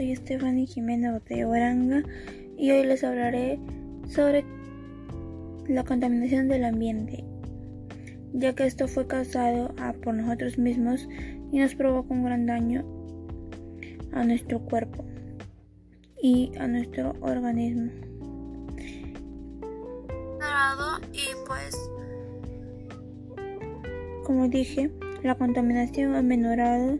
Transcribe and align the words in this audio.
Soy 0.00 0.16
Stephanie 0.16 0.66
Jimena 0.66 1.12
Botella 1.12 1.46
Oranga 1.46 2.02
y 2.56 2.70
hoy 2.70 2.86
les 2.86 3.04
hablaré 3.04 3.58
sobre 4.08 4.46
la 5.68 5.84
contaminación 5.84 6.48
del 6.48 6.64
ambiente, 6.64 7.22
ya 8.32 8.54
que 8.54 8.64
esto 8.64 8.88
fue 8.88 9.06
causado 9.06 9.74
por 10.02 10.14
nosotros 10.14 10.56
mismos 10.56 11.06
y 11.52 11.58
nos 11.58 11.74
provoca 11.74 12.14
un 12.14 12.24
gran 12.24 12.46
daño 12.46 12.82
a 14.14 14.24
nuestro 14.24 14.60
cuerpo 14.60 15.04
y 16.22 16.50
a 16.58 16.66
nuestro 16.66 17.14
organismo. 17.20 17.90
Y 21.12 21.28
pues, 21.46 21.76
como 24.24 24.48
dije, 24.48 24.90
la 25.22 25.34
contaminación 25.34 26.14
ha 26.14 26.22
menorado 26.22 26.98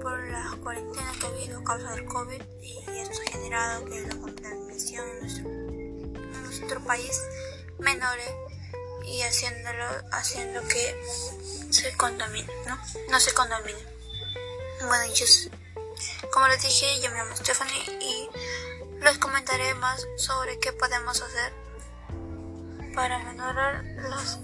por 0.00 0.18
la 0.28 0.56
cuarentena 0.62 1.12
que 1.18 1.26
ha 1.26 1.28
habido 1.28 1.60
a 1.60 1.64
causa 1.64 1.90
del 1.92 2.04
COVID 2.06 2.42
y 2.62 2.78
esto 2.98 3.18
ha 3.26 3.32
generado 3.32 3.84
que 3.84 4.00
la 4.00 4.16
contaminación 4.16 5.06
en 5.08 6.12
nuestro, 6.42 6.80
país 6.84 7.20
menore 7.78 8.24
y 9.04 9.22
haciéndolo, 9.22 9.84
haciendo 10.12 10.62
que 10.68 11.02
se 11.70 11.96
contamine, 11.96 12.50
¿no? 12.66 12.78
No 13.10 13.20
se 13.20 13.32
contamine. 13.32 13.78
Bueno, 14.86 15.12
yo, 15.14 15.26
como 16.32 16.48
les 16.48 16.62
dije, 16.62 17.00
yo 17.00 17.10
me 17.10 17.18
llamo 17.18 17.36
Stephanie 17.36 17.98
y 18.00 18.28
les 19.02 19.18
comentaré 19.18 19.74
más 19.74 20.06
sobre 20.16 20.58
qué 20.58 20.72
podemos 20.72 21.20
hacer 21.20 21.52
para 22.94 23.18
menorar, 23.20 23.84
los, 23.84 24.38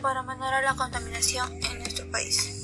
para 0.00 0.22
menorar 0.22 0.62
la 0.64 0.74
contaminación 0.76 1.52
en 1.64 1.78
nuestro 1.78 2.10
país 2.10 2.57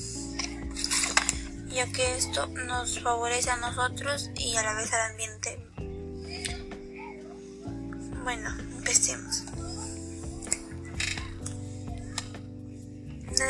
ya 1.75 1.91
que 1.91 2.17
esto 2.17 2.47
nos 2.47 3.01
favorece 3.01 3.51
a 3.51 3.57
nosotros 3.57 4.31
y 4.37 4.57
a 4.57 4.63
la 4.63 4.75
vez 4.75 4.93
al 4.93 5.11
ambiente. 5.11 5.59
Bueno, 8.23 8.49
empecemos. 8.77 9.43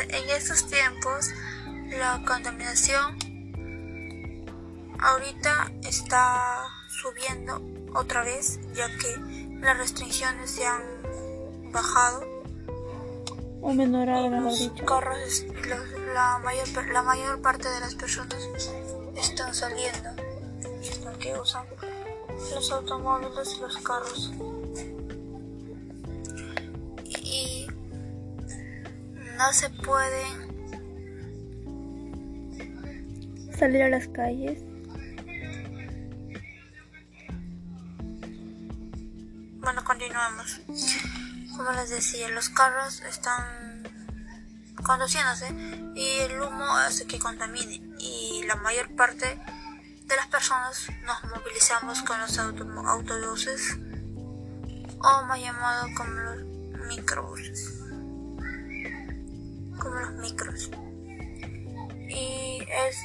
En 0.09 0.29
estos 0.31 0.67
tiempos, 0.67 1.29
la 1.91 2.23
contaminación 2.25 3.17
ahorita 4.99 5.71
está 5.83 6.65
subiendo 6.89 7.61
otra 7.93 8.23
vez, 8.23 8.59
ya 8.73 8.87
que 8.97 9.55
las 9.61 9.77
restricciones 9.77 10.49
se 10.49 10.65
han 10.65 10.81
bajado 11.71 12.34
o 13.65 13.73
menorado, 13.73 14.29
los 14.29 14.71
carros, 14.85 15.43
la, 16.13 16.37
mayor, 16.37 16.67
la 16.93 17.01
mayor 17.01 17.41
parte 17.41 17.67
de 17.67 17.79
las 17.79 17.95
personas 17.95 18.37
están 19.17 19.55
saliendo, 19.55 20.09
que 21.19 21.33
usan 21.33 21.65
los 22.53 22.71
automóviles 22.71 23.55
y 23.57 23.61
los 23.61 23.77
carros. 23.77 24.33
Y 27.23 27.67
no 29.35 29.51
se 29.51 29.71
puede 29.71 30.25
salir 33.57 33.81
a 33.81 33.89
las 33.89 34.07
calles. 34.09 34.61
Bueno, 39.59 39.83
continuamos. 39.83 40.61
Como 41.55 41.71
les 41.71 41.89
decía, 41.89 42.27
los 42.29 42.49
carros 42.49 43.01
están 43.01 43.83
conduciéndose 44.83 45.47
y 45.95 46.19
el 46.19 46.41
humo 46.41 46.75
hace 46.75 47.07
que 47.07 47.17
contamine 47.17 47.81
y 47.97 48.43
la 48.45 48.55
mayor 48.55 48.93
parte 48.95 49.39
de 50.05 50.15
las 50.15 50.27
personas 50.27 50.87
nos 51.05 51.23
movilizamos 51.23 52.01
con 52.03 52.19
los 52.19 52.37
autobuses 52.37 53.77
o 54.99 55.23
más 55.23 55.39
llamado 55.39 55.87
como 55.95 56.11
los 56.11 56.37
microbuses 56.87 57.79
como 59.79 59.95
los 59.95 60.11
micros 60.13 60.69
y 62.07 62.59
es 62.87 62.97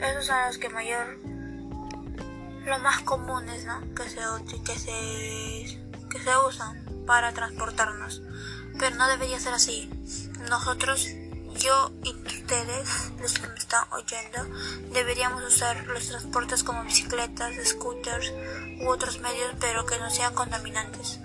esos 0.00 0.26
son 0.26 0.46
los 0.46 0.58
que 0.58 0.68
mayor 0.68 1.18
los 2.66 2.80
más 2.82 3.00
comunes 3.02 3.64
¿no? 3.64 3.80
que 3.94 4.08
se 4.08 4.20
que 4.64 4.78
se 4.78 5.80
que 6.10 6.18
se 6.22 6.36
usan 6.46 6.87
para 7.08 7.32
transportarnos. 7.32 8.22
Pero 8.78 8.94
no 8.96 9.08
debería 9.08 9.40
ser 9.40 9.54
así. 9.54 9.90
Nosotros, 10.48 11.08
yo 11.58 11.90
y 12.04 12.14
ustedes, 12.14 13.10
los 13.18 13.38
que 13.38 13.48
me 13.48 13.58
están 13.58 13.84
oyendo, 13.90 14.44
deberíamos 14.92 15.42
usar 15.42 15.86
los 15.86 16.06
transportes 16.06 16.62
como 16.62 16.84
bicicletas, 16.84 17.54
scooters 17.64 18.32
u 18.82 18.88
otros 18.88 19.20
medios, 19.20 19.54
pero 19.58 19.86
que 19.86 19.98
no 19.98 20.10
sean 20.10 20.34
contaminantes. 20.34 21.18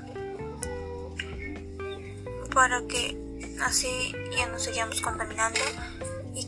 Para 2.53 2.81
que 2.87 3.17
así 3.61 4.15
ya 4.37 4.47
no 4.47 4.59
sigamos 4.59 5.01
contaminando 5.01 5.59
y 6.33 6.47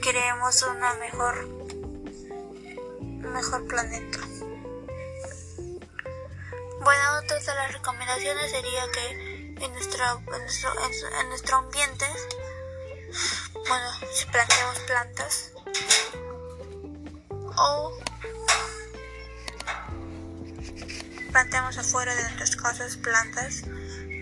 creemos 0.00 0.62
una 0.62 0.94
mejor, 0.94 1.48
mejor 3.32 3.66
planeta. 3.66 4.18
Bueno, 6.84 7.02
otra 7.16 7.38
de 7.38 7.46
las 7.46 7.72
recomendaciones 7.72 8.50
sería 8.50 8.82
que 8.92 9.54
en 9.64 9.72
nuestro, 9.72 10.04
en 10.18 10.42
nuestro, 10.42 10.70
en 11.18 11.28
nuestro 11.30 11.56
ambiente, 11.56 12.04
bueno, 13.66 13.90
si 14.12 14.26
plantemos 14.26 14.78
plantas 14.80 15.52
o 17.56 17.98
plantemos 21.32 21.78
afuera 21.78 22.14
de 22.14 22.22
nuestras 22.22 22.56
casas 22.56 22.98
plantas 22.98 23.62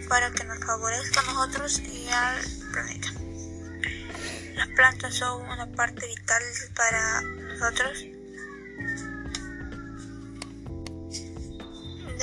para 0.08 0.30
que 0.30 0.44
nos 0.44 0.64
favorezca 0.64 1.18
a 1.18 1.24
nosotros 1.24 1.80
y 1.80 2.08
al 2.10 2.40
planeta. 2.70 3.08
Las 4.54 4.68
plantas 4.68 5.14
son 5.14 5.42
una 5.50 5.66
parte 5.72 6.06
vital 6.06 6.42
para 6.76 7.22
nosotros 7.22 8.04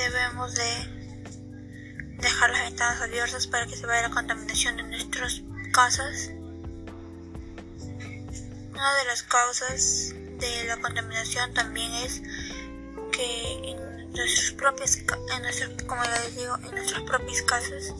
debemos 0.00 0.54
de 0.54 1.00
dejar 2.18 2.50
las 2.50 2.62
ventanas 2.62 3.00
abiertas 3.02 3.46
para 3.46 3.66
que 3.66 3.76
se 3.76 3.86
vaya 3.86 4.08
la 4.08 4.10
contaminación 4.10 4.76
de 4.76 4.82
nuestras 4.84 5.42
casas. 5.72 6.30
Una 8.72 8.94
de 8.96 9.04
las 9.06 9.22
causas 9.24 10.14
de 10.38 10.64
la 10.64 10.76
contaminación 10.78 11.52
también 11.52 11.92
es 11.92 12.22
que 13.12 13.70
en 13.70 14.12
nuestras 14.12 14.52
propias, 14.52 14.96
en 14.96 15.42
nuestras, 15.42 15.70
como 15.84 16.02
les 16.02 16.36
digo, 16.36 16.56
en 16.56 16.74
nuestras 16.74 17.02
propias 17.02 17.42
casas 17.42 17.94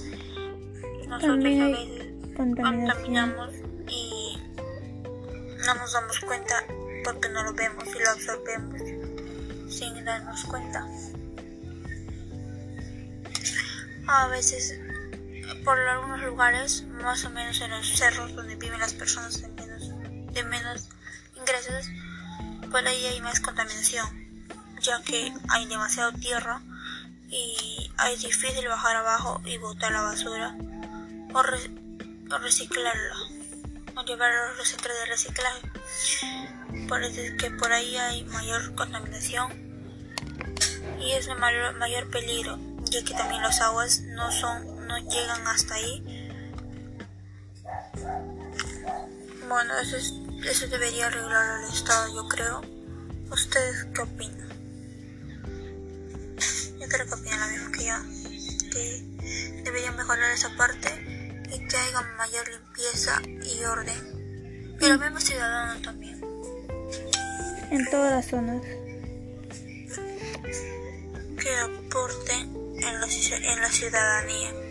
nosotros 1.10 1.44
a 1.44 1.68
veces 1.68 2.36
contaminamos 2.36 3.50
y 3.88 4.38
no 5.66 5.74
nos 5.74 5.92
damos 5.92 6.20
cuenta 6.20 6.64
porque 7.04 7.28
no 7.30 7.42
lo 7.42 7.52
vemos 7.52 7.84
y 7.88 7.98
lo 7.98 8.10
absorbemos 8.10 8.80
sin 9.68 10.04
darnos 10.04 10.44
cuenta 10.44 10.86
a 14.06 14.28
veces 14.28 14.78
por 15.64 15.78
algunos 15.78 16.20
lugares, 16.22 16.84
más 16.84 17.24
o 17.24 17.30
menos 17.30 17.60
en 17.60 17.70
los 17.70 17.88
cerros 17.88 18.34
donde 18.34 18.56
viven 18.56 18.80
las 18.80 18.94
personas 18.94 19.40
de 19.40 19.48
menos, 19.48 19.90
de 20.32 20.44
menos 20.44 20.88
ingresos, 21.36 21.90
por 22.70 22.86
ahí 22.86 23.06
hay 23.06 23.20
más 23.20 23.40
contaminación, 23.40 24.06
ya 24.80 25.02
que 25.02 25.32
hay 25.48 25.66
demasiada 25.66 26.12
tierra 26.12 26.62
y 27.28 27.90
es 28.12 28.22
difícil 28.22 28.66
bajar 28.68 28.96
abajo 28.96 29.40
y 29.44 29.58
botar 29.58 29.92
la 29.92 30.02
basura 30.02 30.56
o, 31.32 31.42
reciclarla 32.38 33.16
o 33.96 34.04
llevarla 34.04 34.50
a 34.50 34.54
los 34.54 34.68
centros 34.68 34.96
de 34.98 35.06
reciclaje. 35.06 35.70
Por 36.88 37.02
eso 37.02 37.20
es 37.20 37.32
que 37.34 37.50
por 37.50 37.72
ahí 37.72 37.96
hay 37.96 38.24
mayor 38.24 38.74
contaminación 38.74 39.52
y 41.00 41.12
es 41.12 41.28
el 41.28 41.38
mayor, 41.38 41.76
mayor 41.76 42.08
peligro 42.10 42.58
ya 42.90 43.04
que 43.04 43.14
también 43.14 43.42
las 43.42 43.60
aguas 43.60 44.00
no 44.02 44.30
son 44.32 44.86
no 44.86 44.98
llegan 44.98 45.46
hasta 45.46 45.74
ahí. 45.74 46.28
Bueno 49.48 49.78
eso, 49.78 49.96
eso 50.44 50.66
debería 50.68 51.06
arreglar 51.06 51.62
el 51.62 51.72
estado 51.72 52.14
yo 52.14 52.28
creo. 52.28 52.60
Ustedes 53.30 53.86
qué 53.94 54.02
opinan 54.02 54.50
yo 56.80 56.88
creo 56.88 57.06
que 57.06 57.14
opinan 57.14 57.40
lo 57.40 57.46
mismo 57.48 57.72
que 57.72 57.84
yo 57.84 57.94
que 58.70 59.62
deberían 59.64 59.96
mejorar 59.96 60.30
esa 60.32 60.48
parte 60.56 60.88
y 61.52 61.68
que 61.68 61.76
haya 61.76 62.00
mayor 62.16 62.48
limpieza 62.48 63.20
y 63.24 63.64
orden. 63.64 64.76
Y 64.80 64.88
los 64.88 64.98
mismos 64.98 65.24
ciudadanos 65.24 65.82
también. 65.82 66.20
En 67.70 67.90
todas 67.90 68.12
las 68.12 68.26
zonas. 68.26 68.62
Que 71.38 71.56
aporten 71.56 72.49
en 72.82 73.00
la, 73.00 73.52
en 73.52 73.60
la 73.60 73.68
ciudadanía. 73.68 74.70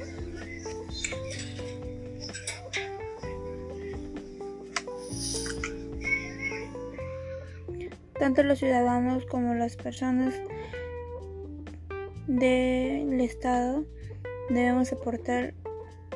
tanto 8.19 8.43
los 8.43 8.59
ciudadanos 8.59 9.25
como 9.25 9.53
las 9.55 9.77
personas 9.77 10.35
del 12.27 13.19
Estado 13.21 13.85
debemos 14.49 14.91
aportar 14.91 15.53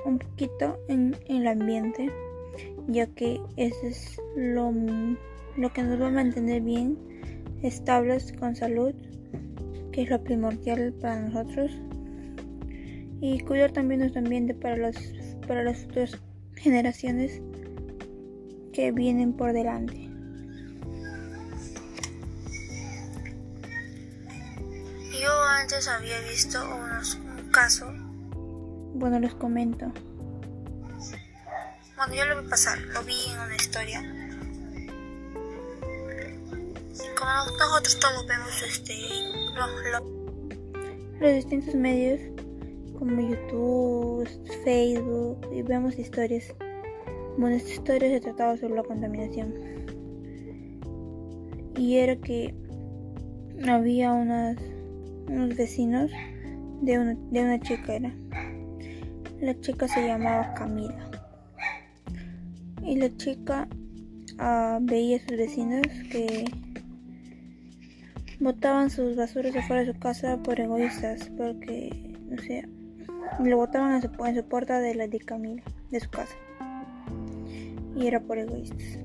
un 0.06 0.19
poquito 0.19 0.78
en, 0.90 1.16
el 1.28 1.48
ambiente, 1.48 2.12
ya 2.88 3.07
que 3.07 3.40
eso 3.56 3.88
es 3.88 4.22
lo, 4.36 4.74
lo 5.56 5.72
que 5.72 5.81
nos 5.81 6.00
va 6.00 6.07
a 6.07 6.12
mantener 6.12 6.62
bien, 6.62 6.98
estables, 7.63 8.34
con 8.34 8.56
salud, 8.56 8.94
que 9.94 10.01
es 10.01 10.10
lo 10.10 10.22
primordial 10.22 10.92
para 11.00 11.22
nosotros, 11.22 11.72
y 13.22 13.40
cuidar 13.42 13.72
también 13.72 14.01
nuestro 14.01 14.19
ambiente 14.19 14.54
para, 14.54 14.75
los, 14.75 14.98
para 15.48 15.63
las 15.63 15.78
futuras 15.80 16.18
generaciones 16.56 17.42
que 18.74 18.92
vienen 18.92 19.34
por 19.34 19.54
delante. 19.54 20.10
Yo 25.22 25.44
antes 25.44 25.88
había 25.88 26.19
visto 26.30 26.60
unos, 26.75 27.16
un 27.16 27.50
caso. 27.51 27.94
Bueno, 28.95 29.19
les 29.19 29.34
comento. 29.36 29.92
Bueno, 31.95 32.16
yo 32.16 32.25
lo 32.25 32.42
vi 32.42 32.50
pasar, 32.50 32.80
lo 32.80 33.04
vi 33.04 33.16
en 33.31 33.40
una 33.40 33.56
historia. 33.56 34.22
Nosotros 37.23 37.99
todos 37.99 38.27
vemos 38.27 38.61
este, 38.61 38.93
los, 39.55 41.21
los 41.21 41.33
distintos 41.33 41.73
medios 41.75 42.19
como 42.99 43.21
YouTube, 43.21 44.27
Facebook 44.63 45.47
y 45.53 45.61
vemos 45.61 45.97
historias. 45.97 46.53
Bueno, 47.37 47.55
esta 47.55 47.71
historia 47.71 48.09
se 48.09 48.19
trataba 48.19 48.57
sobre 48.57 48.75
la 48.75 48.83
contaminación. 48.83 49.53
Y 51.77 51.95
era 51.95 52.15
que 52.17 52.53
había 53.67 54.11
unas 54.11 54.57
unos 55.27 55.55
vecinos 55.55 56.11
de 56.81 56.99
una, 56.99 57.15
de 57.31 57.41
una 57.41 57.59
chica 57.59 57.95
era. 57.95 58.13
La 59.39 59.59
chica 59.61 59.87
se 59.87 60.07
llamaba 60.07 60.53
Camila. 60.53 61.09
Y 62.81 62.97
la 62.97 63.15
chica 63.15 63.67
uh, 64.39 64.79
veía 64.81 65.17
a 65.17 65.19
sus 65.21 65.37
vecinos 65.37 65.87
que 66.11 66.45
botaban 68.44 68.90
sus 68.90 69.16
basuras 69.16 69.56
afuera 69.56 69.84
de 69.84 69.94
su 69.94 70.00
casa 70.00 70.38
por 70.44 70.60
egoístas, 70.60 71.31
porque, 71.38 72.13
o 72.31 72.42
sea, 72.42 72.68
lo 73.40 73.57
botaban 73.57 73.95
en 73.95 74.01
su, 74.01 74.44
puerta 74.44 74.80
de 74.80 74.95
la 74.95 75.07
de 75.07 75.19
Camila, 75.19 75.63
de 75.90 76.00
su 76.00 76.10
casa. 76.10 76.36
Y 77.95 78.07
era 78.07 78.19
por 78.19 78.38
egoístas. 78.38 79.00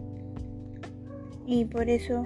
Y 1.46 1.64
por 1.66 1.88
eso 1.88 2.24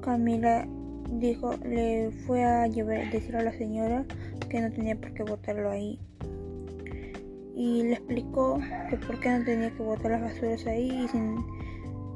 Camila 0.00 0.66
dijo, 1.12 1.54
le 1.64 2.10
fue 2.26 2.44
a 2.44 2.66
llevar, 2.66 3.10
decir 3.10 3.36
a 3.36 3.42
la 3.42 3.52
señora 3.52 4.04
que 4.48 4.60
no 4.60 4.72
tenía 4.72 4.96
por 4.96 5.12
qué 5.12 5.22
botarlo 5.24 5.70
ahí. 5.70 6.00
Y 7.54 7.82
le 7.82 7.92
explicó 7.92 8.58
que 8.88 8.96
por 8.96 9.20
qué 9.20 9.28
no 9.28 9.44
tenía 9.44 9.70
que 9.70 9.82
botar 9.82 10.12
las 10.12 10.22
basuras 10.22 10.66
ahí, 10.66 11.06
sin, 11.08 11.36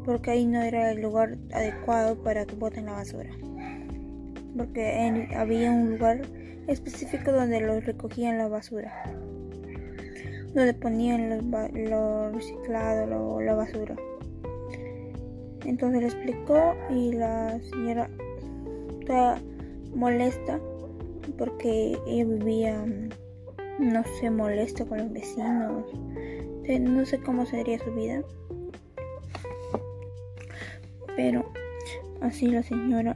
porque 0.05 0.31
ahí 0.31 0.47
no 0.47 0.63
era 0.63 0.93
el 0.93 1.03
lugar 1.03 1.37
adecuado 1.53 2.17
para 2.23 2.47
que 2.47 2.55
boten 2.57 2.87
la 2.87 2.93
basura. 2.93 3.31
Porque 4.57 5.29
había 5.37 5.71
un 5.71 5.93
lugar 5.93 6.23
específico 6.67 7.33
donde 7.33 7.61
los 7.61 7.85
recogían 7.85 8.39
la 8.39 8.49
basura. 8.49 8.93
Donde 10.55 10.75
ponían 10.75 11.29
los, 11.29 11.45
lo 11.73 12.31
reciclado, 12.31 13.41
la 13.41 13.55
basura. 13.55 13.97
Entonces 15.65 16.01
le 16.01 16.07
explicó 16.07 16.75
y 16.91 17.13
la 17.13 17.59
señora 17.71 18.09
molesta 19.95 20.61
porque 21.39 21.97
ella 22.07 22.25
vivía, 22.25 22.85
no 23.79 24.05
sé, 24.19 24.31
molesta 24.31 24.85
con 24.85 24.99
los 24.99 25.13
vecinos. 25.13 25.85
No 26.81 27.07
sé 27.07 27.19
cómo 27.19 27.47
sería 27.47 27.79
su 27.79 27.93
vida. 27.93 28.23
Pero 31.17 31.45
así 32.21 32.49
la 32.49 32.63
señora 32.63 33.16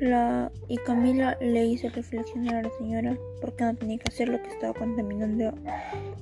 la, 0.00 0.50
y 0.68 0.76
Camila 0.78 1.36
le 1.40 1.64
hizo 1.66 1.88
reflexionar 1.88 2.56
a 2.56 2.62
la 2.62 2.70
señora 2.78 3.16
porque 3.40 3.64
no 3.64 3.74
tenía 3.76 3.98
que 3.98 4.12
hacer 4.12 4.28
lo 4.28 4.42
que 4.42 4.48
estaba 4.50 4.74
contaminando 4.74 5.54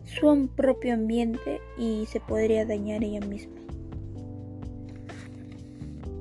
su 0.06 0.48
propio 0.54 0.94
ambiente 0.94 1.60
y 1.76 2.06
se 2.10 2.20
podría 2.20 2.64
dañar 2.64 3.02
ella 3.02 3.20
misma. 3.20 3.54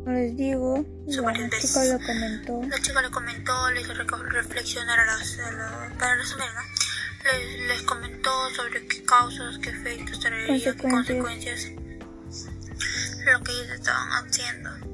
Les 0.05 0.35
digo, 0.35 0.85
la 1.07 1.33
chica 1.33 1.85
lo 1.85 1.99
comentó. 2.05 2.61
La 2.67 2.79
chica 2.81 3.01
lo 3.01 3.11
comentó, 3.11 3.71
le 3.71 3.81
hizo 3.81 3.93
reflexionar 3.93 4.99
a 4.99 5.05
las, 5.05 5.37
para 5.97 6.15
resumir, 6.15 6.47
¿no? 6.55 6.61
Les, 7.23 7.67
les, 7.69 7.81
comentó 7.83 8.49
sobre 8.49 8.85
qué 8.85 9.01
causas, 9.03 9.57
qué 9.59 9.69
efectos 9.69 10.19
traerían, 10.19 10.59
qué 10.59 10.89
consecuencias, 10.89 11.71
lo 11.71 13.43
que 13.43 13.51
ellos 13.53 13.69
estaban 13.73 14.27
haciendo. 14.27 14.92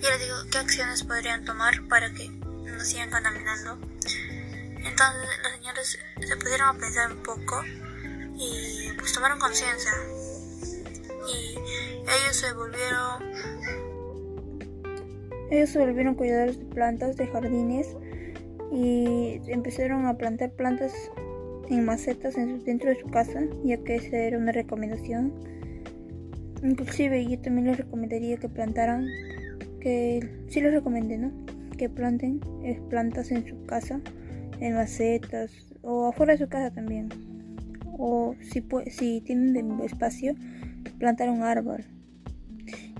Y 0.00 0.02
les 0.02 0.20
digo 0.20 0.36
qué 0.50 0.58
acciones 0.58 1.04
podrían 1.04 1.44
tomar 1.44 1.86
para 1.88 2.12
que 2.12 2.28
no 2.28 2.80
sigan 2.84 3.10
contaminando. 3.10 3.78
Entonces 4.04 5.28
los 5.42 5.52
señores 5.52 5.98
se 6.20 6.36
pudieron 6.36 6.76
a 6.76 6.78
pensar 6.78 7.12
un 7.12 7.22
poco 7.22 7.62
y 8.36 8.92
pues 8.98 9.12
tomaron 9.12 9.38
conciencia. 9.38 9.92
Y 11.28 11.56
ellos 11.56 12.36
se 12.36 12.52
volvieron 12.52 13.28
ellos 15.50 15.70
se 15.70 15.78
volvieron 15.78 16.14
cuidadores 16.14 16.58
de 16.58 16.66
plantas, 16.66 17.16
de 17.16 17.26
jardines 17.26 17.96
y 18.70 19.40
empezaron 19.46 20.06
a 20.06 20.16
plantar 20.18 20.52
plantas 20.52 20.92
en 21.70 21.84
macetas 21.84 22.34
dentro 22.34 22.90
de 22.90 23.00
su 23.00 23.06
casa, 23.08 23.40
ya 23.64 23.78
que 23.78 23.96
esa 23.96 24.16
era 24.16 24.38
una 24.38 24.52
recomendación. 24.52 25.32
Inclusive 26.62 27.26
yo 27.26 27.38
también 27.40 27.68
les 27.68 27.78
recomendaría 27.78 28.36
que 28.36 28.48
plantaran, 28.48 29.06
que 29.88 30.44
sí 30.48 30.60
les 30.60 30.72
recomendé, 30.72 31.16
¿no? 31.16 31.32
Que 31.78 31.88
planten 31.88 32.40
eh, 32.62 32.78
plantas 32.90 33.30
en 33.30 33.48
su 33.48 33.64
casa, 33.64 34.00
en 34.60 34.74
macetas 34.74 35.50
o 35.80 36.08
afuera 36.08 36.32
de 36.34 36.38
su 36.44 36.48
casa 36.48 36.70
también. 36.70 37.08
O 37.96 38.34
si, 38.42 38.62
si 38.90 39.22
tienen 39.22 39.80
espacio, 39.80 40.34
plantar 40.98 41.30
un 41.30 41.42
árbol 41.42 41.84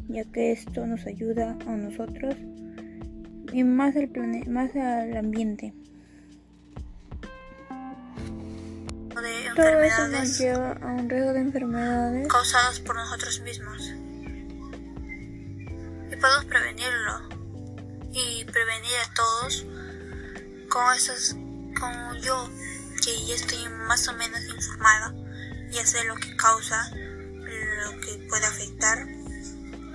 ya 0.09 0.25
que 0.25 0.53
esto 0.53 0.87
nos 0.87 1.07
ayuda 1.07 1.59
a 1.67 1.77
nosotros 1.77 2.35
y 3.53 3.63
más 3.65 3.95
al, 3.95 4.11
más 4.49 4.75
al 4.75 5.15
ambiente. 5.15 5.75
Todo 9.55 9.83
eso 9.83 10.09
nos 10.09 10.39
lleva 10.39 10.73
a 10.73 10.87
un 10.95 11.11
riesgo 11.11 11.33
de 11.35 11.41
enfermedades 11.41 12.29
causadas 12.29 12.81
por 12.81 12.95
nosotros 12.95 13.43
mismos. 13.43 13.98
Podemos 16.21 16.45
prevenirlo 16.47 17.29
y 18.13 18.45
prevenir 18.45 18.97
a 19.09 19.15
todos 19.15 19.67
con 20.69 20.95
esas, 20.97 21.37
como 21.79 22.15
yo, 22.17 22.49
que 23.05 23.25
ya 23.25 23.37
estoy 23.37 23.69
más 23.87 24.09
o 24.09 24.15
menos 24.15 24.41
informada, 24.49 25.15
y 25.71 25.75
sé 25.75 26.05
lo 26.05 26.17
que 26.17 26.35
causa, 26.37 26.91
lo 26.95 28.01
que 28.01 28.27
puede 28.29 28.47
afectar 28.47 29.07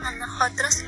a 0.02 0.12
nosotros. 0.16 0.86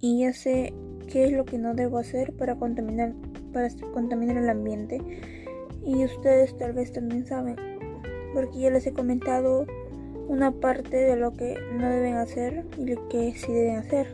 Y 0.00 0.20
ya 0.20 0.32
sé 0.32 0.72
qué 1.10 1.24
es 1.24 1.32
lo 1.32 1.44
que 1.44 1.58
no 1.58 1.74
debo 1.74 1.98
hacer 1.98 2.32
para 2.36 2.54
contaminar, 2.56 3.12
para 3.52 3.68
contaminar 3.92 4.36
el 4.36 4.48
ambiente. 4.48 5.00
Y 5.84 6.04
ustedes 6.04 6.56
tal 6.56 6.74
vez 6.74 6.92
también 6.92 7.26
saben, 7.26 7.56
porque 8.34 8.60
ya 8.60 8.70
les 8.70 8.86
he 8.86 8.92
comentado 8.92 9.66
una 10.30 10.52
parte 10.52 10.96
de 10.96 11.16
lo 11.16 11.32
que 11.32 11.58
no 11.72 11.90
deben 11.90 12.14
hacer 12.14 12.64
y 12.78 12.84
lo 12.86 13.08
que 13.08 13.34
sí 13.34 13.52
deben 13.52 13.78
hacer. 13.78 14.06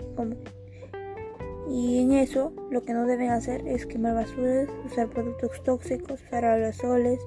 y 1.68 2.00
en 2.00 2.12
eso, 2.12 2.54
lo 2.70 2.82
que 2.82 2.94
no 2.94 3.06
deben 3.06 3.30
hacer 3.30 3.68
es 3.68 3.85
quemar 3.85 4.14
basuras, 4.14 4.70
usar 4.87 5.08
productos 5.11 5.62
tóxicos, 5.62 6.23
usar 6.23 6.46
aerosoles 6.46 7.20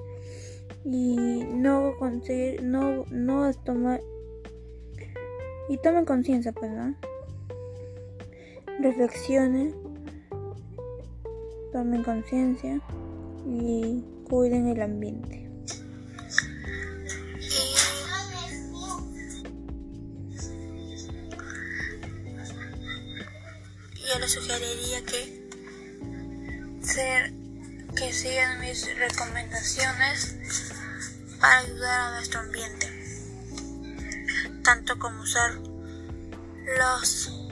y 0.84 1.44
no 1.54 1.92
conseguir, 2.00 2.64
no, 2.64 3.04
no 3.12 3.54
tomar, 3.54 4.00
y 5.68 5.76
tomen 5.76 6.04
conciencia, 6.04 6.50
pues, 6.50 6.72
¿no? 6.72 6.96
Reflexionen, 8.80 9.72
tomen 11.72 12.02
conciencia 12.02 12.80
y 13.46 14.02
cuiden 14.28 14.66
el 14.66 14.82
ambiente. 14.82 15.49
Yo 24.12 24.18
les 24.18 24.32
sugeriría 24.32 25.04
que, 25.04 25.40
ser, 26.82 27.32
que 27.96 28.12
sigan 28.12 28.60
mis 28.60 28.86
recomendaciones 28.98 30.36
para 31.40 31.58
ayudar 31.58 32.00
a 32.00 32.14
nuestro 32.16 32.40
ambiente 32.40 33.00
tanto 34.62 34.98
como 34.98 35.22
usar 35.22 35.52
los, 36.78 37.50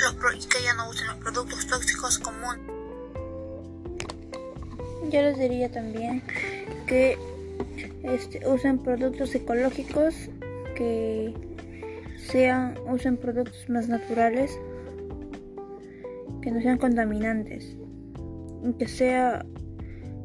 los 0.00 0.46
que 0.46 0.62
ya 0.62 0.74
no 0.74 0.88
usen 0.90 1.06
los 1.08 1.16
productos 1.16 1.66
tóxicos 1.66 2.18
comunes. 2.18 2.62
Yo 5.10 5.22
les 5.22 5.38
diría 5.38 5.70
también 5.70 6.22
que 6.86 7.18
este, 8.02 8.46
usen 8.48 8.78
productos 8.78 9.34
ecológicos 9.34 10.14
que 10.74 11.34
sean 12.30 12.74
usen 12.88 13.16
productos 13.16 13.68
más 13.68 13.88
naturales 13.88 14.50
que 16.42 16.50
no 16.50 16.60
sean 16.60 16.78
contaminantes 16.78 17.76
que 18.78 18.88
sea 18.88 19.44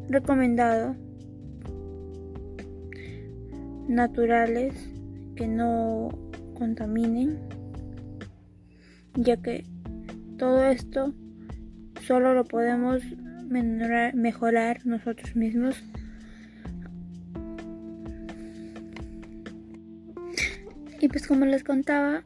recomendado 0.10 0.96
naturales 3.88 4.74
que 5.36 5.48
no 5.48 6.10
contaminen 6.56 7.38
ya 9.16 9.38
que 9.38 9.66
todo 10.38 10.66
esto 10.66 11.14
solo 12.02 12.34
lo 12.34 12.46
podemos 12.46 13.04
mejorar 13.48 14.86
nosotros 14.86 15.36
mismos 15.36 15.84
y 21.02 21.08
pues 21.08 21.28
como 21.28 21.46
les 21.46 21.64
contaba 21.64 22.24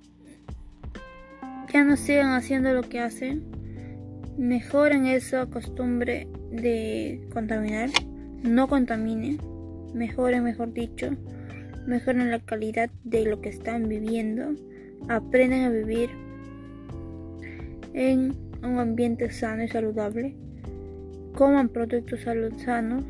ya 1.72 1.84
no 1.84 1.98
sigan 1.98 2.34
haciendo 2.34 2.74
lo 2.74 2.84
que 2.84 3.00
hacen. 3.00 3.44
Mejoren 4.38 5.08
esa 5.08 5.46
costumbre 5.48 6.28
de 6.52 7.28
contaminar. 7.34 7.90
No 8.44 8.68
contaminen. 8.68 9.40
Mejoren 9.94 10.44
mejor 10.44 10.72
dicho. 10.74 11.10
Mejoren 11.86 12.32
la 12.32 12.40
calidad 12.40 12.90
de 13.04 13.26
lo 13.26 13.42
que 13.42 13.50
están 13.50 13.90
viviendo. 13.90 14.54
Aprendan 15.10 15.64
a 15.64 15.70
vivir 15.70 16.10
en 17.94 18.36
un 18.64 18.80
ambiente 18.80 19.30
sano 19.32 19.64
y 19.64 19.68
saludable. 19.68 20.36
Coman 21.34 21.70
productos 21.70 22.22
sanos, 22.22 23.04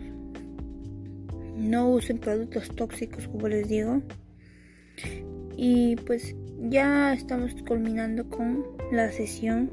no 1.56 1.90
usen 1.90 2.18
productos 2.18 2.70
tóxicos 2.76 3.28
como 3.28 3.48
les 3.48 3.68
digo. 3.68 4.02
Y 5.58 5.96
pues 5.98 6.36
ya 6.70 7.14
estamos 7.14 7.56
culminando 7.68 8.30
con 8.30 8.66
la 8.92 9.12
sesión 9.12 9.70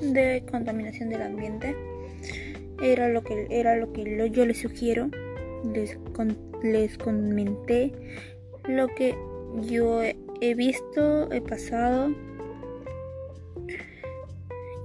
de 0.00 0.44
contaminación 0.50 1.10
del 1.10 1.22
ambiente. 1.22 1.76
Era 2.82 3.08
lo 3.08 3.22
que 3.22 3.46
era 3.50 3.76
lo 3.76 3.92
que 3.92 4.30
yo 4.32 4.46
les 4.46 4.58
sugiero. 4.58 5.08
Les, 5.72 5.98
les 6.62 6.98
comenté 6.98 7.92
lo 8.68 8.88
que 8.88 9.14
yo 9.68 10.02
he 10.02 10.54
visto, 10.54 11.30
he 11.32 11.40
pasado 11.40 12.12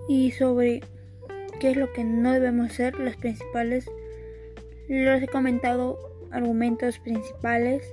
y 0.08 0.32
sobre 0.32 0.82
qué 1.60 1.72
es 1.72 1.78
lo 1.78 1.92
que 1.94 2.04
no 2.04 2.32
debemos 2.32 2.72
hacer, 2.72 2.96
los 2.96 3.16
principales, 3.18 3.90
los 4.88 5.22
he 5.22 5.28
comentado 5.28 6.00
argumentos 6.32 7.00
principales, 7.00 7.84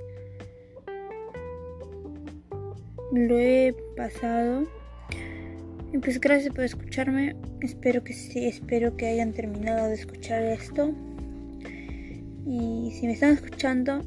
lo 3.11 3.39
he 3.39 3.75
pasado. 3.95 4.67
Y 5.93 5.97
pues 5.99 6.19
gracias 6.19 6.53
por 6.53 6.63
escucharme. 6.63 7.35
Espero 7.61 8.03
que 8.03 8.13
sí, 8.13 8.45
espero 8.45 8.97
que 8.97 9.07
hayan 9.07 9.33
terminado 9.33 9.87
de 9.87 9.95
escuchar 9.95 10.41
esto. 10.43 10.93
Y 12.45 12.91
si 12.91 13.07
me 13.07 13.13
están 13.13 13.33
escuchando, 13.33 14.01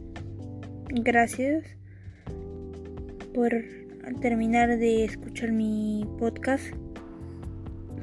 gracias 0.91 1.65
por 3.35 3.53
terminar 4.21 4.79
de 4.79 5.05
escuchar 5.05 5.53
mi 5.53 6.07
podcast 6.19 6.67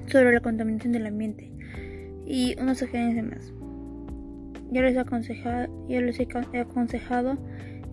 sobre 0.08 0.34
la 0.34 0.40
contaminación 0.40 0.94
del 0.94 1.08
ambiente 1.08 1.52
y 2.26 2.56
unas 2.60 2.80
sugerencias 2.80 3.26
más. 3.26 3.54
Ya 4.72 4.82
les 4.82 4.96
he 4.96 5.00
aconsejado, 5.00 5.88
ya 5.88 6.02
les 6.02 6.20
he 6.20 6.28
aconsejado 6.60 7.38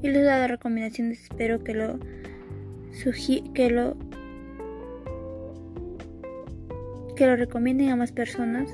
y 0.02 0.08
les 0.08 0.18
he 0.18 0.22
dado 0.22 0.48
recomendaciones. 0.48 1.22
Espero 1.22 1.62
que 1.62 1.74
lo 1.74 1.98
que 3.54 3.70
lo 3.70 3.96
que 7.16 7.26
lo 7.26 7.36
recomienden 7.36 7.90
a 7.90 7.96
más 7.96 8.12
personas 8.12 8.70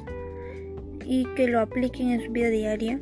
y 1.04 1.24
que 1.34 1.48
lo 1.48 1.60
apliquen 1.60 2.10
en 2.10 2.22
su 2.22 2.30
vida 2.30 2.48
diaria. 2.48 3.00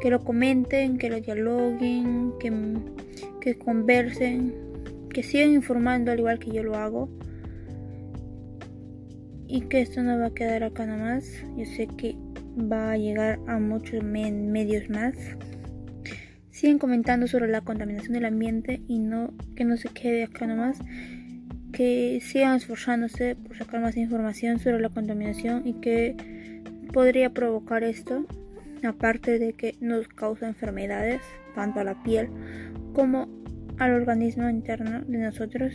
Que 0.00 0.10
lo 0.10 0.22
comenten, 0.22 0.98
que 0.98 1.08
lo 1.08 1.20
dialoguen, 1.20 2.32
que, 2.38 2.52
que 3.40 3.58
conversen, 3.58 4.54
que 5.12 5.22
sigan 5.22 5.52
informando 5.52 6.12
al 6.12 6.18
igual 6.18 6.38
que 6.38 6.52
yo 6.52 6.62
lo 6.62 6.76
hago 6.76 7.08
y 9.48 9.62
que 9.62 9.80
esto 9.80 10.02
no 10.02 10.18
va 10.18 10.26
a 10.26 10.34
quedar 10.34 10.64
acá 10.64 10.86
nomás. 10.86 11.42
Yo 11.56 11.64
sé 11.64 11.86
que 11.86 12.16
va 12.58 12.92
a 12.92 12.96
llegar 12.98 13.38
a 13.46 13.58
muchos 13.58 14.02
medios 14.02 14.88
más. 14.90 15.14
Siguen 16.56 16.78
comentando 16.78 17.28
sobre 17.28 17.48
la 17.48 17.60
contaminación 17.60 18.14
del 18.14 18.24
ambiente 18.24 18.80
y 18.88 18.98
no 18.98 19.34
que 19.54 19.66
no 19.66 19.76
se 19.76 19.90
quede 19.90 20.24
acá 20.24 20.46
nomás. 20.46 20.78
Que 21.70 22.18
sigan 22.22 22.56
esforzándose 22.56 23.36
por 23.36 23.58
sacar 23.58 23.82
más 23.82 23.94
información 23.98 24.58
sobre 24.58 24.80
la 24.80 24.88
contaminación 24.88 25.66
y 25.66 25.74
que 25.74 26.16
podría 26.94 27.28
provocar 27.28 27.84
esto. 27.84 28.24
Aparte 28.82 29.38
de 29.38 29.52
que 29.52 29.76
nos 29.80 30.08
causa 30.08 30.48
enfermedades, 30.48 31.20
tanto 31.54 31.80
a 31.80 31.84
la 31.84 32.02
piel 32.02 32.30
como 32.94 33.28
al 33.78 33.92
organismo 33.92 34.48
interno 34.48 35.02
de 35.02 35.18
nosotros. 35.18 35.74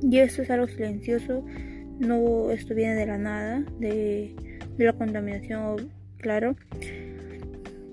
Y 0.00 0.18
esto 0.18 0.42
es 0.42 0.50
algo 0.50 0.68
silencioso 0.68 1.44
no 1.98 2.52
esto 2.52 2.74
viene 2.74 2.94
de 2.94 3.06
la 3.06 3.18
nada, 3.18 3.64
de, 3.80 4.34
la 4.78 4.92
contaminación, 4.92 5.90
claro, 6.18 6.54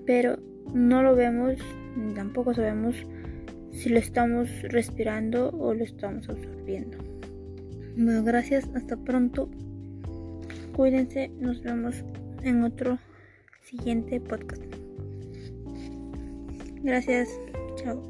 pero 0.05 0.37
no 0.73 1.03
lo 1.03 1.15
vemos, 1.15 1.55
ni 1.95 2.13
tampoco 2.13 2.53
sabemos 2.53 2.95
si 3.71 3.89
lo 3.89 3.99
estamos 3.99 4.49
respirando 4.63 5.49
o 5.49 5.73
lo 5.73 5.83
estamos 5.83 6.29
absorbiendo. 6.29 6.97
Bueno, 7.97 8.23
gracias, 8.23 8.69
hasta 8.75 8.97
pronto. 8.97 9.49
Cuídense, 10.75 11.29
nos 11.39 11.61
vemos 11.61 12.03
en 12.43 12.63
otro 12.63 12.99
siguiente 13.61 14.19
podcast. 14.19 14.63
Gracias, 16.83 17.29
chao. 17.77 18.03